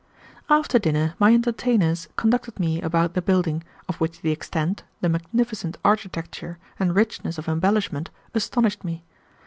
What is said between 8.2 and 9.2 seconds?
astonished me.